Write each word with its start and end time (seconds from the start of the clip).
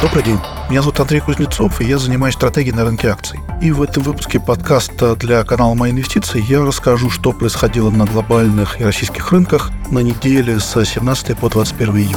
Добрый 0.00 0.22
день. 0.22 0.38
Меня 0.70 0.80
зовут 0.80 1.00
Андрей 1.00 1.18
Кузнецов, 1.18 1.80
и 1.80 1.84
я 1.84 1.98
занимаюсь 1.98 2.34
стратегией 2.34 2.72
на 2.72 2.84
рынке 2.84 3.08
акций. 3.08 3.40
И 3.60 3.72
в 3.72 3.82
этом 3.82 4.04
выпуске 4.04 4.38
подкаста 4.38 5.16
для 5.16 5.42
канала 5.42 5.74
«Мои 5.74 5.90
инвестиции» 5.90 6.40
я 6.40 6.64
расскажу, 6.64 7.10
что 7.10 7.32
происходило 7.32 7.90
на 7.90 8.06
глобальных 8.06 8.80
и 8.80 8.84
российских 8.84 9.32
рынках 9.32 9.72
на 9.90 9.98
неделе 9.98 10.60
с 10.60 10.84
17 10.84 11.36
по 11.36 11.50
21 11.50 11.96
июля. 11.96 12.16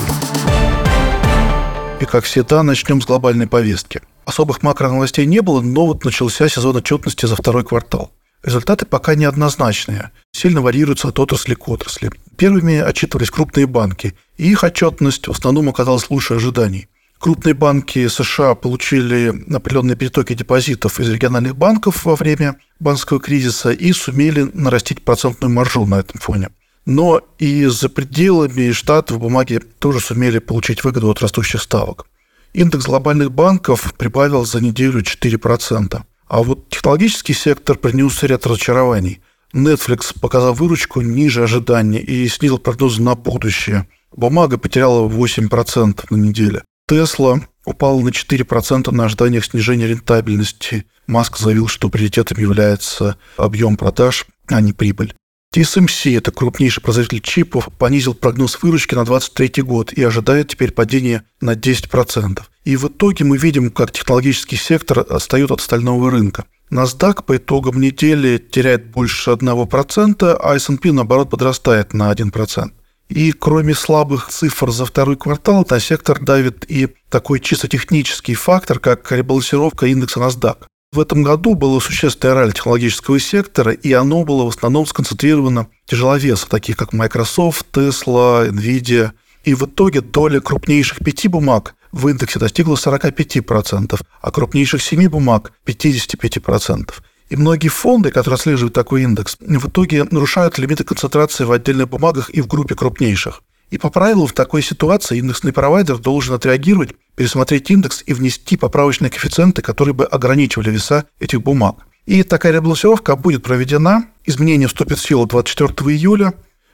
И, 2.00 2.06
как 2.06 2.24
всегда, 2.26 2.62
начнем 2.62 3.02
с 3.02 3.06
глобальной 3.08 3.48
повестки. 3.48 4.02
Особых 4.26 4.62
макроновостей 4.62 5.26
не 5.26 5.42
было, 5.42 5.62
но 5.62 5.88
вот 5.88 6.06
начался 6.06 6.48
сезон 6.48 6.76
отчетности 6.76 7.26
за 7.26 7.36
второй 7.36 7.64
квартал. 7.64 8.12
Результаты 8.44 8.86
пока 8.86 9.16
неоднозначные, 9.16 10.12
сильно 10.32 10.62
варьируются 10.62 11.08
от 11.08 11.18
отрасли 11.18 11.56
к 11.56 11.68
отрасли. 11.68 12.12
Первыми 12.38 12.78
отчитывались 12.78 13.32
крупные 13.32 13.66
банки, 13.66 14.16
и 14.38 14.52
их 14.52 14.64
отчетность 14.64 15.28
в 15.28 15.32
основном 15.32 15.70
оказалась 15.70 16.12
лучше 16.12 16.36
ожиданий. 16.36 16.88
Крупные 17.22 17.54
банки 17.54 18.08
США 18.08 18.56
получили 18.56 19.32
определенные 19.56 19.96
перетоки 19.96 20.34
депозитов 20.34 21.00
из 21.00 21.08
региональных 21.08 21.56
банков 21.56 22.04
во 22.04 22.16
время 22.16 22.58
банковского 22.80 23.20
кризиса 23.20 23.70
и 23.70 23.94
сумели 23.94 24.50
нарастить 24.56 25.04
процентную 25.04 25.54
маржу 25.54 25.86
на 25.86 26.00
этом 26.00 26.20
фоне. 26.20 26.50
Но 26.88 27.22
и 27.38 27.66
за 27.66 27.90
пределами 27.90 28.72
штатов 28.72 29.20
бумаги 29.20 29.62
тоже 29.78 30.00
сумели 30.00 30.40
получить 30.40 30.84
выгоду 30.84 31.12
от 31.12 31.22
растущих 31.22 31.62
ставок. 31.62 32.08
Индекс 32.54 32.88
глобальных 32.88 33.32
банков 33.32 33.94
прибавил 34.00 34.44
за 34.44 34.60
неделю 34.60 35.02
4%. 35.02 36.02
А 36.28 36.42
вот 36.42 36.70
технологический 36.70 37.34
сектор 37.34 37.78
принес 37.78 38.24
ряд 38.24 38.48
разочарований. 38.48 39.22
Netflix 39.54 40.20
показал 40.20 40.56
выручку 40.56 41.02
ниже 41.02 41.44
ожиданий 41.44 42.00
и 42.00 42.28
снизил 42.28 42.58
прогнозы 42.58 43.00
на 43.00 43.14
будущее. 43.14 43.88
Бумага 44.12 44.58
потеряла 44.58 45.08
8% 45.08 46.06
на 46.10 46.16
неделе. 46.16 46.64
Тесла 46.92 47.40
упала 47.64 48.02
на 48.02 48.10
4% 48.10 48.92
на 48.92 49.06
ожиданиях 49.06 49.46
снижения 49.46 49.88
рентабельности. 49.88 50.86
Маск 51.08 51.38
заявил, 51.38 51.70
что 51.70 51.88
приоритетом 51.88 52.38
является 52.38 53.16
объем 53.38 53.78
продаж, 53.78 54.26
а 54.48 54.60
не 54.60 54.74
прибыль. 54.74 55.16
TSMC, 55.56 56.18
это 56.18 56.32
крупнейший 56.32 56.84
производитель 56.84 57.22
чипов, 57.22 57.70
понизил 57.80 58.14
прогноз 58.14 58.62
выручки 58.62 58.94
на 58.94 59.06
2023 59.06 59.64
год 59.64 59.94
и 59.94 60.04
ожидает 60.04 60.50
теперь 60.50 60.74
падения 60.74 61.24
на 61.40 61.54
10%. 61.54 62.42
И 62.66 62.76
в 62.76 62.90
итоге 62.90 63.24
мы 63.24 63.38
видим, 63.38 63.72
как 63.72 63.94
технологический 63.94 64.58
сектор 64.58 65.00
отстает 65.00 65.50
от 65.52 65.62
остального 65.62 66.12
рынка. 66.12 66.44
NASDAQ 66.72 67.24
по 67.24 67.38
итогам 67.38 67.80
недели 67.80 68.38
теряет 68.38 68.92
больше 68.92 69.32
1%, 69.32 70.38
а 70.44 70.56
S&P, 70.56 70.92
наоборот, 70.92 71.30
подрастает 71.30 71.94
на 71.94 72.12
1%. 72.12 72.72
И 73.12 73.34
кроме 73.34 73.76
слабых 73.76 74.30
цифр 74.30 74.72
за 74.72 74.86
второй 74.86 75.18
квартал, 75.18 75.68
на 75.70 75.80
сектор 75.82 76.18
давит 76.24 76.64
и 76.72 76.88
такой 77.10 77.42
чисто 77.42 77.68
технический 77.68 78.36
фактор, 78.36 78.80
как 78.80 79.12
ребалансировка 79.12 79.88
индекса 79.88 80.22
NASDAQ. 80.22 80.64
В 80.94 81.00
этом 81.00 81.22
году 81.22 81.56
была 81.56 81.82
существенная 81.82 82.36
роль 82.36 82.54
технологического 82.54 83.20
сектора, 83.20 83.74
и 83.74 83.92
оно 83.92 84.24
было 84.24 84.46
в 84.46 84.48
основном 84.48 84.86
сконцентрировано 84.86 85.68
тяжеловесов, 85.88 86.48
таких 86.48 86.78
как 86.78 86.94
Microsoft, 86.94 87.66
Tesla, 87.74 88.50
Nvidia. 88.50 89.12
И 89.44 89.56
в 89.56 89.64
итоге 89.64 90.00
доля 90.00 90.40
крупнейших 90.40 91.00
пяти 91.00 91.28
бумаг 91.28 91.76
в 91.92 92.08
индексе 92.08 92.40
достигла 92.40 92.76
45%, 92.76 94.00
а 94.22 94.32
крупнейших 94.32 94.82
семи 94.82 95.10
бумаг– 95.10 95.52
55%. 95.66 96.94
И 97.32 97.38
многие 97.38 97.70
фонды, 97.70 98.12
которые 98.12 98.36
отслеживают 98.36 98.74
такой 98.74 99.04
индекс, 99.04 99.38
в 99.40 99.68
итоге 99.70 100.04
нарушают 100.04 100.58
лимиты 100.58 100.84
концентрации 100.84 101.46
в 101.46 101.52
отдельных 101.54 101.88
бумагах 101.88 102.30
и 102.30 102.42
в 102.42 102.48
группе 102.48 102.76
крупнейших. 102.76 103.42
И 103.70 103.78
по 103.78 103.90
правилу 103.90 104.28
в 104.28 104.34
такой 104.34 104.62
ситуации 104.62 105.20
индексный 105.20 105.54
провайдер 105.54 105.98
должен 105.98 106.36
отреагировать, 106.36 106.90
пересмотреть 107.16 107.72
индекс 107.72 108.04
и 108.06 108.14
внести 108.14 108.58
поправочные 108.58 109.10
коэффициенты, 109.10 109.62
которые 109.62 109.94
бы 109.96 110.04
ограничивали 110.04 110.72
веса 110.72 111.06
этих 111.22 111.42
бумаг. 111.42 111.78
И 112.06 112.24
такая 112.24 112.52
ребалансировка 112.52 113.16
будет 113.16 113.44
проведена. 113.44 114.08
Изменения 114.26 114.68
вступят 114.68 115.00
в 115.00 115.08
силу 115.08 115.26
24 115.26 115.90
июля. 115.90 116.34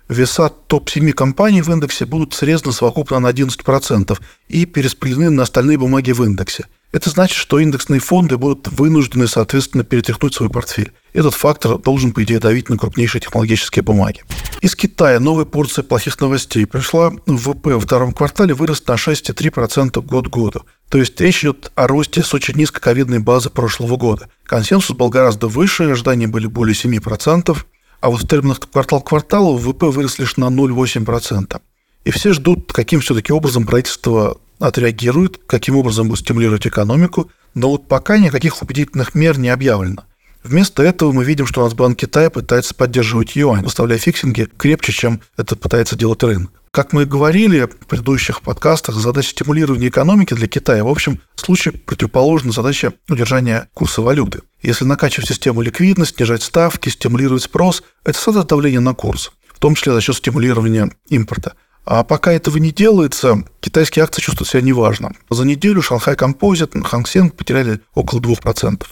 Веса 0.10 0.50
топ-7 0.50 1.12
компаний 1.12 1.62
в 1.62 1.70
индексе 1.70 2.06
будут 2.06 2.34
срезаны 2.34 2.74
совокупно 2.74 3.20
на 3.20 3.28
11% 3.28 4.18
и 4.48 4.66
перераспределены 4.66 5.32
на 5.32 5.44
остальные 5.44 5.78
бумаги 5.78 6.12
в 6.12 6.24
индексе– 6.24 6.66
это 6.94 7.10
значит, 7.10 7.36
что 7.36 7.60
индексные 7.60 8.00
фонды 8.00 8.38
будут 8.38 8.70
вынуждены, 8.70 9.28
соответственно, 9.28 9.84
перетряхнуть 9.84 10.34
свой 10.34 10.50
портфель. 10.50 10.94
Этот 11.12 11.34
фактор 11.34 11.78
должен, 11.78 12.14
по 12.14 12.24
идее, 12.24 12.40
давить 12.40 12.70
на 12.70 12.78
крупнейшие 12.78 13.22
технологические 13.22 13.84
бумаги. 13.84 14.24
Из 14.62 14.74
Китая 14.74 15.20
новая 15.20 15.44
порция 15.44 15.84
плохих 15.84 16.20
новостей 16.22 16.66
пришла. 16.66 17.12
ВВП 17.26 17.76
в 17.76 17.82
втором 17.82 18.14
квартале 18.14 18.54
вырос 18.54 18.86
на 18.88 18.94
6,3% 18.94 20.02
год 20.02 20.28
к 20.28 20.32
году. 20.32 20.64
То 20.90 20.98
есть 20.98 21.20
речь 21.20 21.44
идет 21.44 21.72
о 21.76 21.88
росте 21.88 22.24
с 22.24 22.34
очень 22.34 22.56
низкой 22.56 22.80
ковидной 22.80 23.20
базы 23.20 23.50
прошлого 23.50 23.98
года. 23.98 24.30
Консенсус 24.46 24.96
был 24.96 25.10
гораздо 25.10 25.48
выше, 25.48 25.84
ожидания 25.84 26.28
были 26.28 26.48
более 26.48 26.74
7%, 26.74 27.58
а 28.02 28.10
вот 28.10 28.22
в 28.22 28.28
терминах 28.28 28.60
квартал 28.60 29.02
к 29.02 29.10
кварталу 29.10 29.58
ВВП 29.58 29.88
вырос 29.88 30.20
лишь 30.20 30.38
на 30.38 30.46
0,8%. 30.46 31.62
И 32.06 32.12
все 32.12 32.34
ждут, 32.34 32.72
каким 32.72 33.02
все-таки 33.02 33.34
образом 33.34 33.66
правительство 33.66 34.38
отреагирует, 34.60 35.40
каким 35.46 35.76
образом 35.76 36.10
будет 36.10 36.20
стимулировать 36.20 36.66
экономику, 36.68 37.30
но 37.54 37.70
вот 37.70 37.88
пока 37.88 38.18
никаких 38.18 38.62
убедительных 38.62 39.14
мер 39.16 39.38
не 39.38 39.50
объявлено. 39.50 40.04
Вместо 40.44 40.84
этого 40.84 41.12
мы 41.12 41.26
видим, 41.26 41.46
что 41.46 41.64
Нацбанк 41.64 41.98
Китая 41.98 42.30
пытается 42.30 42.74
поддерживать 42.74 43.36
юань, 43.36 43.64
выставляя 43.64 44.00
фиксинги 44.00 44.48
крепче, 44.58 44.94
чем 44.94 45.22
это 45.36 45.56
пытается 45.56 45.98
делать 45.98 46.24
рынок. 46.24 46.52
Как 46.78 46.94
мы 46.94 47.02
и 47.02 47.06
говорили 47.06 47.64
в 47.64 47.88
предыдущих 47.88 48.44
подкастах, 48.44 48.94
задача 48.94 49.32
стимулирования 49.32 49.88
экономики 49.88 50.36
для 50.36 50.48
Китая, 50.48 50.84
в 50.84 50.88
общем, 50.88 51.20
случае 51.36 51.72
противоположна 51.72 52.52
задаче 52.52 52.94
удержания 53.10 53.68
курса 53.74 54.04
валюты. 54.04 54.44
Если 54.62 54.86
накачивать 54.86 55.28
систему 55.28 55.62
ликвидностью, 55.62 56.18
снижать 56.18 56.44
ставки, 56.44 56.90
стимулировать 56.90 57.42
спрос, 57.42 57.82
это 58.06 58.20
создаст 58.20 58.50
давление 58.50 58.80
на 58.80 58.94
курс, 58.94 59.32
в 59.48 59.58
том 59.58 59.74
числе 59.74 59.92
за 59.94 60.02
счет 60.02 60.18
стимулирования 60.18 60.92
импорта– 61.10 61.54
а 61.90 62.04
пока 62.04 62.34
этого 62.34 62.58
не 62.58 62.72
делается, 62.72 63.44
китайские 63.62 64.04
акции 64.04 64.22
чувствуют 64.22 64.50
себя 64.50 64.62
неважно. 64.62 65.14
За 65.32 65.46
неделю 65.46 65.82
Шанхай 65.82 66.16
Композит, 66.16 66.74
Ханг 66.84 67.08
Сенг 67.08 67.36
потеряли 67.36 67.80
около 67.96 68.20
2%. 68.20 68.84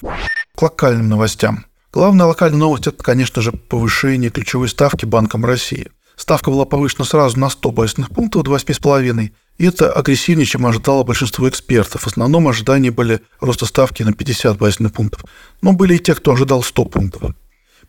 К 0.56 0.62
локальным 0.62 1.10
новостям. 1.10 1.66
Главная 1.92 2.26
локальная 2.26 2.58
новость– 2.58 2.88
это, 2.88 3.04
конечно 3.04 3.42
же, 3.42 3.52
повышение 3.52 4.32
ключевой 4.32 4.70
ставки 4.70 5.06
Банком 5.06 5.44
России. 5.44 5.92
Ставка 6.16 6.50
была 6.50 6.66
повышена 6.66 7.06
сразу 7.06 7.40
на 7.40 7.50
100 7.50 7.72
базисных 7.72 8.10
пунктов 8.10 8.44
до 8.44 8.56
8,5, 8.56 9.32
и 9.58 9.66
это 9.66 9.92
агрессивнее, 9.92 10.46
чем 10.46 10.66
ожидало 10.66 11.04
большинство 11.04 11.48
экспертов. 11.48 12.04
В 12.04 12.08
основном 12.08 12.48
ожидания 12.48 12.92
были 12.92 13.22
роста 13.40 13.66
ставки 13.66 14.04
на 14.04 14.14
50 14.14 14.58
базисных 14.58 14.94
пунктов. 14.94 15.26
Но 15.62 15.74
были 15.74 15.96
и 15.96 16.00
те, 16.00 16.16
кто 16.16 16.34
ожидал 16.34 16.64
100 16.64 16.86
пунктов. 16.86 17.36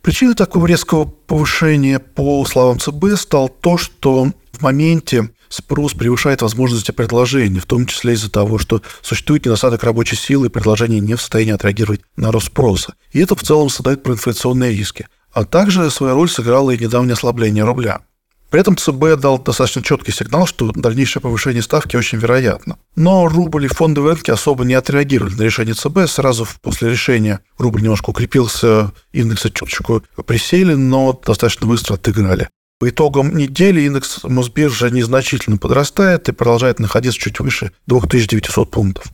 Причиной 0.01 0.35
такого 0.35 0.65
резкого 0.67 1.05
повышения, 1.05 1.99
по 1.99 2.45
словам 2.45 2.79
ЦБ, 2.79 3.17
стал 3.17 3.49
то, 3.49 3.77
что 3.77 4.31
в 4.51 4.61
моменте 4.61 5.31
спрос 5.49 5.93
превышает 5.93 6.41
возможности 6.41 6.91
предложения, 6.91 7.59
в 7.59 7.65
том 7.65 7.85
числе 7.85 8.13
из-за 8.13 8.29
того, 8.29 8.57
что 8.57 8.81
существует 9.01 9.45
недостаток 9.45 9.83
рабочей 9.83 10.15
силы, 10.15 10.47
и 10.47 10.49
предложение 10.49 10.99
не 10.99 11.15
в 11.15 11.21
состоянии 11.21 11.53
отреагировать 11.53 12.01
на 12.15 12.31
рост 12.31 12.47
спроса. 12.47 12.93
И 13.11 13.19
это 13.19 13.35
в 13.35 13.43
целом 13.43 13.69
создает 13.69 14.03
проинфляционные 14.03 14.71
риски. 14.71 15.07
А 15.31 15.45
также 15.45 15.89
свою 15.91 16.15
роль 16.15 16.29
сыграло 16.29 16.71
и 16.71 16.77
недавнее 16.77 17.13
ослабление 17.13 17.63
рубля. 17.63 18.01
При 18.49 18.61
этом 18.61 18.77
ЦБ 18.77 19.19
дал 19.19 19.39
достаточно 19.39 19.83
четкий 19.83 20.11
сигнал, 20.11 20.47
что 20.47 20.71
дальнейшее 20.71 21.21
повышение 21.21 21.61
ставки 21.61 21.97
очень 21.97 22.17
вероятно. 22.17 22.77
Но 22.95 23.27
рубль 23.27 23.65
и 23.65 23.67
фондовые 23.67 24.13
рынки 24.13 24.31
особо 24.31 24.63
не 24.63 24.73
отреагировали 24.73 25.33
на 25.33 25.41
решение 25.41 25.73
ЦБ. 25.73 26.07
Сразу 26.07 26.47
после 26.61 26.89
решения 26.89 27.41
рубль 27.57 27.81
немножко 27.81 28.11
укрепился, 28.11 28.91
индексы 29.11 29.49
чуточку 29.49 30.03
присели, 30.25 30.75
но 30.75 31.19
достаточно 31.25 31.67
быстро 31.67 31.95
отыграли. 31.95 32.47
По 32.79 32.89
итогам 32.89 33.35
недели 33.35 33.81
индекс 33.81 34.23
Мосбиржи 34.23 34.91
незначительно 34.91 35.57
подрастает 35.57 36.29
и 36.29 36.31
продолжает 36.31 36.79
находиться 36.79 37.19
чуть 37.19 37.39
выше 37.39 37.71
2900 37.87 38.69
пунктов. 38.69 39.05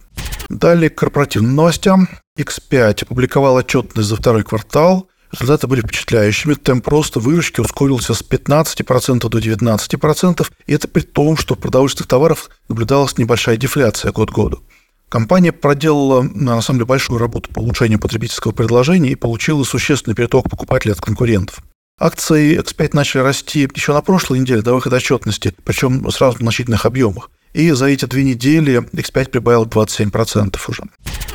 Далее 0.49 0.89
к 0.89 0.95
корпоративным 0.95 1.55
новостям. 1.55 2.09
X5 2.37 3.03
опубликовал 3.03 3.55
отчетность 3.55 4.09
за 4.09 4.15
второй 4.17 4.43
квартал. 4.43 5.07
Результаты 5.33 5.65
были 5.65 5.81
впечатляющими. 5.81 6.53
Темп 6.53 6.87
роста 6.87 7.19
выручки 7.19 7.59
ускорился 7.59 8.13
с 8.13 8.21
15% 8.21 9.27
до 9.27 9.39
19%, 9.39 10.47
и 10.67 10.73
это 10.73 10.87
при 10.87 11.01
том, 11.01 11.37
что 11.37 11.55
в 11.55 11.59
продовольственных 11.59 12.07
товарах 12.07 12.51
наблюдалась 12.69 13.17
небольшая 13.17 13.57
дефляция 13.57 14.11
год 14.11 14.29
к 14.29 14.35
году. 14.35 14.63
Компания 15.09 15.51
проделала, 15.51 16.21
на 16.21 16.61
самом 16.61 16.79
деле, 16.79 16.87
большую 16.87 17.19
работу 17.19 17.49
по 17.51 17.59
улучшению 17.59 17.99
потребительского 17.99 18.51
предложения 18.51 19.09
и 19.09 19.15
получила 19.15 19.63
существенный 19.63 20.15
переток 20.15 20.49
покупателей 20.49 20.93
от 20.93 21.01
конкурентов. 21.01 21.59
Акции 21.99 22.59
X5 22.59 22.89
начали 22.93 23.21
расти 23.21 23.67
еще 23.75 23.93
на 23.93 24.01
прошлой 24.01 24.39
неделе 24.39 24.61
до 24.61 24.73
выхода 24.73 24.97
отчетности, 24.97 25.53
причем 25.63 26.09
сразу 26.11 26.37
в 26.37 26.41
значительных 26.41 26.85
объемах. 26.85 27.29
И 27.53 27.69
за 27.71 27.85
эти 27.85 28.05
две 28.05 28.23
недели 28.23 28.79
X5 28.91 29.29
прибавил 29.29 29.65
27% 29.65 30.59
уже. 30.67 30.83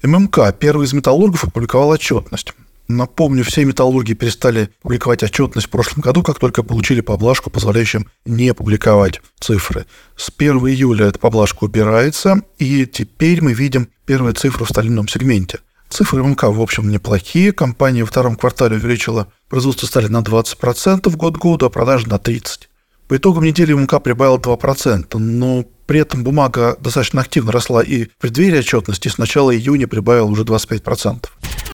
ММК, 0.03 0.53
первый 0.59 0.87
из 0.87 0.93
металлургов, 0.93 1.45
опубликовал 1.45 1.91
отчетность. 1.91 2.53
Напомню, 2.89 3.45
все 3.45 3.67
металлурги 3.67 4.15
перестали 4.15 4.71
публиковать 4.81 5.23
отчетность 5.23 5.67
в 5.67 5.71
прошлом 5.71 6.01
году, 6.01 6.23
как 6.23 6.39
только 6.39 6.63
получили 6.63 7.03
поблажку, 7.03 7.51
позволяющую 7.51 8.07
не 8.25 8.55
публиковать 8.55 9.21
цифры. 9.39 9.85
С 10.17 10.33
1 10.35 10.57
июля 10.69 11.07
эта 11.07 11.19
поблажка 11.19 11.65
убирается, 11.65 12.41
и 12.59 12.87
теперь 12.87 13.43
мы 13.43 13.53
видим 13.53 13.89
первые 14.07 14.33
цифры 14.33 14.65
в 14.65 14.71
стальном 14.71 15.07
сегменте. 15.07 15.61
Цифры 15.91 16.23
МК, 16.23 16.51
в 16.51 16.61
общем, 16.63 16.91
неплохие. 16.91 17.53
Компания 17.53 18.03
во 18.03 18.07
втором 18.07 18.37
квартале 18.37 18.77
увеличила 18.77 19.29
производство 19.49 19.87
стали 19.87 20.07
на 20.07 20.21
20% 20.21 21.11
год 21.15 21.37
году, 21.37 21.67
а 21.67 21.71
продажи 21.71 22.09
на 22.09 22.15
30%. 22.15 22.69
По 23.07 23.17
итогам 23.17 23.45
недели 23.45 23.73
МК 23.73 24.01
прибавил 24.01 24.37
2%, 24.37 25.17
но 25.19 25.65
при 25.87 26.01
этом 26.01 26.25
бумага 26.25 26.77
достаточно 26.79 27.23
активно 27.23 27.53
росла 27.53 27.83
и 27.83 28.05
в 28.05 28.17
преддверии 28.19 28.59
отчетности 28.59 29.09
с 29.09 29.17
начала 29.17 29.55
июня 29.55 29.89
прибавил 29.89 30.29
уже 30.31 30.43
25%. 30.43 31.25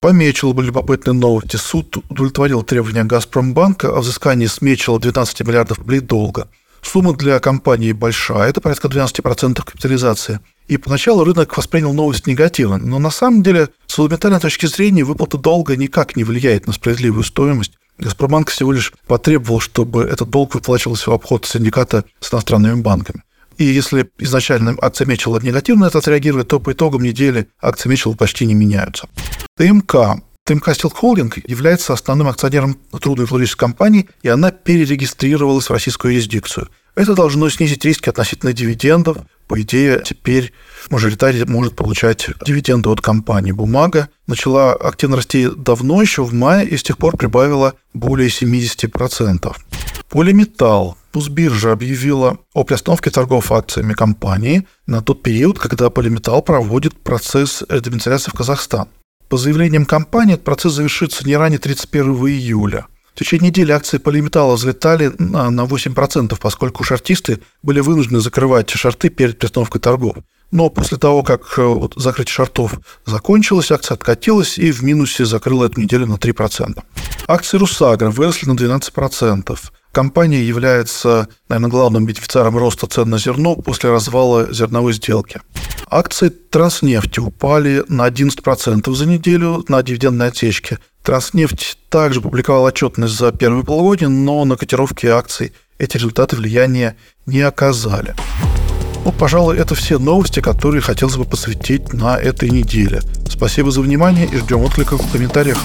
Помечил 0.05 0.53
были 0.53 0.67
любопытные 0.67 1.15
новости. 1.15 1.57
Суд 1.57 1.97
удовлетворил 2.11 2.63
требования 2.63 3.05
«Газпромбанка» 3.05 3.89
о 3.89 4.01
взыскании 4.01 4.45
с 4.45 4.61
Мечела 4.61 5.01
12 5.01 5.41
миллиардов 5.47 5.79
рублей 5.79 6.01
долга. 6.01 6.49
Сумма 6.83 7.15
для 7.15 7.41
компании 7.41 7.93
большая, 7.93 8.51
это 8.51 8.61
порядка 8.61 8.89
12% 8.89 9.65
капитализации. 9.65 10.41
И 10.69 10.77
поначалу 10.77 11.25
рынок 11.25 11.57
воспринял 11.57 11.95
новость 11.95 12.27
негативно, 12.27 12.77
но 12.77 12.99
на 12.99 13.11
самом 13.11 13.43
деле 13.43 13.71
с 13.87 13.95
фундаментальной 13.95 14.41
точки 14.41 14.67
зрения 14.67 15.05
выплата 15.05 15.39
долга 15.39 15.75
никак 15.75 16.17
не 16.17 16.25
влияет 16.25 16.67
на 16.67 16.75
справедливую 16.75 17.25
стоимость. 17.25 17.73
«Газпромбанк» 17.97 18.51
всего 18.51 18.73
лишь 18.73 18.93
потребовал, 19.07 19.61
чтобы 19.61 20.03
этот 20.03 20.29
долг 20.29 20.55
выплачивался 20.55 21.09
в 21.09 21.15
обход 21.15 21.47
синдиката 21.47 22.05
с 22.21 22.31
иностранными 22.31 22.83
банками. 22.83 23.23
И 23.57 23.65
если 23.65 24.11
изначально 24.19 24.77
акция 24.83 25.07
Мечела 25.07 25.41
негативно 25.41 25.87
это 25.87 25.97
отреагирует, 25.97 26.49
то 26.49 26.61
по 26.61 26.73
итогам 26.73 27.03
недели 27.03 27.49
акции 27.63 27.89
Мечела 27.89 28.13
почти 28.13 28.45
не 28.45 28.53
меняются. 28.53 29.09
ТМК. 29.57 30.21
ТМК 30.45 30.69
Steel 30.71 30.93
Holding 31.01 31.43
является 31.47 31.93
основным 31.93 32.27
акционером 32.27 32.77
трудометаллургической 32.91 33.69
компании, 33.69 34.09
и 34.23 34.29
она 34.29 34.51
перерегистрировалась 34.51 35.67
в 35.67 35.73
российскую 35.73 36.13
юрисдикцию. 36.13 36.69
Это 36.97 37.15
должно 37.15 37.49
снизить 37.49 37.85
риски 37.85 38.09
относительно 38.09 38.53
дивидендов. 38.53 39.19
По 39.47 39.61
идее, 39.63 40.03
теперь 40.05 40.53
мажоритарий 40.91 41.45
может 41.45 41.77
получать 41.77 42.31
дивиденды 42.45 42.89
от 42.89 43.01
компании. 43.01 43.53
Бумага 43.53 44.09
начала 44.27 44.73
активно 44.73 45.17
расти 45.17 45.49
давно, 45.49 46.03
еще 46.03 46.25
в 46.25 46.35
мае, 46.35 46.67
и 46.67 46.77
с 46.77 46.83
тех 46.83 46.99
пор 46.99 47.17
прибавила 47.17 47.75
более 47.93 48.29
70%. 48.29 49.57
Полиметалл. 50.09 50.97
Пусбиржа 51.13 51.71
объявила 51.71 52.39
о 52.55 52.65
приостановке 52.65 53.11
торгов 53.11 53.53
акциями 53.53 53.93
компании 53.93 54.67
на 54.89 55.01
тот 55.01 55.23
период, 55.23 55.61
когда 55.61 55.91
Полиметалл 55.91 56.43
проводит 56.43 56.99
процесс 57.01 57.63
редомицеляции 57.69 58.31
в 58.31 58.35
Казахстан. 58.35 58.89
По 59.35 59.39
заявлениям 59.39 59.85
компании, 59.85 60.35
этот 60.35 60.45
процесс 60.45 60.75
завершится 60.75 61.27
не 61.27 61.37
ранее 61.37 61.59
31 61.59 62.15
июля. 62.29 62.87
В 63.17 63.19
течение 63.19 63.49
недели 63.49 63.73
акции 63.73 63.99
полиметалла 63.99 64.55
взлетали 64.55 65.11
на, 65.19 65.51
на 65.51 65.63
8%, 65.63 66.39
поскольку 66.41 66.85
шартисты 66.85 67.41
были 67.61 67.81
вынуждены 67.81 68.21
закрывать 68.21 68.71
шарты 68.71 69.09
перед 69.09 69.37
приостановкой 69.41 69.81
торгов. 69.81 70.19
Но 70.53 70.71
после 70.71 70.99
того, 70.99 71.25
как 71.25 71.59
э, 71.59 71.65
вот, 71.65 71.95
закрытие 71.97 72.33
шартов 72.33 72.79
закончилось, 73.07 73.73
акция 73.73 73.97
откатилась 73.97 74.57
и 74.57 74.71
в 74.71 74.85
минусе 74.85 75.25
закрыла 75.25 75.65
эту 75.65 75.81
неделю 75.81 76.07
на 76.07 76.15
3%. 76.15 76.81
Акции 77.27 77.57
Русагра 77.57 78.11
выросли 78.11 78.47
на 78.47 78.53
12%. 78.53 79.59
Компания 79.91 80.45
является, 80.45 81.27
наверное, 81.49 81.71
главным 81.71 82.07
бенефициаром 82.07 82.57
роста 82.57 82.87
цен 82.87 83.11
на 83.11 83.19
зерно 83.19 83.57
после 83.57 83.91
развала 83.91 84.53
зерновой 84.53 84.93
сделки. 84.93 85.41
Акции 85.95 86.29
Транснефти 86.29 87.21
упали 87.21 87.85
на 87.87 88.09
11% 88.09 88.93
за 88.93 89.07
неделю 89.07 89.65
на 89.69 89.81
дивидендной 89.81 90.27
отсечке. 90.27 90.81
Транснефть 91.05 91.79
также 91.89 92.21
публиковала 92.21 92.71
отчетность 92.71 93.17
за 93.17 93.31
первое 93.31 93.63
полугодие, 93.63 94.09
но 94.09 94.45
на 94.45 94.57
котировке 94.57 95.11
акций 95.11 95.53
эти 95.79 95.97
результаты 95.97 96.35
влияния 96.35 96.97
не 97.27 97.43
оказали. 97.43 98.17
Ну, 99.05 99.13
пожалуй, 99.13 99.57
это 99.57 99.77
все 99.77 100.01
новости, 100.01 100.41
которые 100.41 100.83
хотелось 100.83 101.15
бы 101.15 101.27
посвятить 101.27 101.93
на 101.93 102.19
этой 102.19 102.51
неделе. 102.51 103.01
Спасибо 103.31 103.71
за 103.71 103.81
внимание 103.81 104.27
и 104.27 104.37
ждем 104.39 104.63
откликов 104.63 105.01
в 105.01 105.13
комментариях. 105.13 105.59